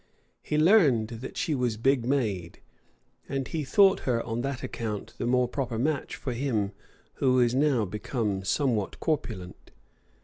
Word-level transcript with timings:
He 0.41 0.57
learned 0.57 1.09
that 1.09 1.37
she 1.37 1.53
was 1.53 1.77
big 1.77 2.07
made; 2.07 2.57
and 3.29 3.47
he 3.47 3.63
thought 3.63 3.99
her 3.99 4.19
on 4.23 4.41
that 4.41 4.63
account 4.63 5.13
the 5.19 5.27
more 5.27 5.47
proper 5.47 5.77
match 5.77 6.15
for 6.15 6.33
him 6.33 6.71
who 7.17 7.33
was 7.33 7.53
now 7.53 7.85
become 7.85 8.43
somewhat 8.43 8.99
corpulent. 8.99 9.69